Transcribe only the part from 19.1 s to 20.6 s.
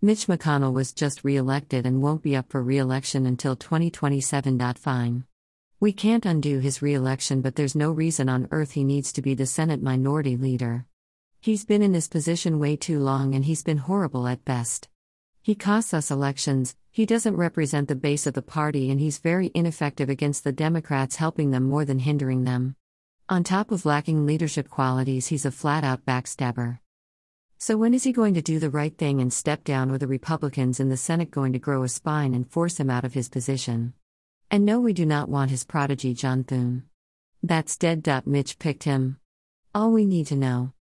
very ineffective against the